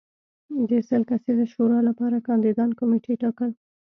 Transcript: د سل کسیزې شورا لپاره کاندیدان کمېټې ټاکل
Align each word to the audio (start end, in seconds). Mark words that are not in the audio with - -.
د 0.69 0.71
سل 0.89 1.01
کسیزې 1.09 1.45
شورا 1.53 1.79
لپاره 1.89 2.25
کاندیدان 2.27 2.69
کمېټې 2.79 3.13
ټاکل 3.21 3.51